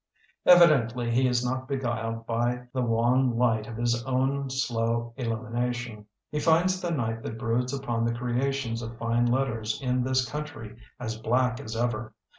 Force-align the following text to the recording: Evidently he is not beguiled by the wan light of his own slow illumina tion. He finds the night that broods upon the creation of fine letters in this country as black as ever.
Evidently 0.47 1.11
he 1.11 1.27
is 1.27 1.45
not 1.45 1.67
beguiled 1.67 2.25
by 2.25 2.63
the 2.73 2.81
wan 2.81 3.37
light 3.37 3.67
of 3.67 3.77
his 3.77 4.03
own 4.05 4.49
slow 4.49 5.13
illumina 5.15 5.71
tion. 5.75 6.07
He 6.31 6.39
finds 6.39 6.81
the 6.81 6.89
night 6.89 7.21
that 7.21 7.37
broods 7.37 7.71
upon 7.71 8.05
the 8.05 8.13
creation 8.15 8.73
of 8.83 8.97
fine 8.97 9.27
letters 9.27 9.79
in 9.79 10.03
this 10.03 10.25
country 10.27 10.75
as 10.99 11.19
black 11.19 11.59
as 11.59 11.75
ever. 11.75 12.15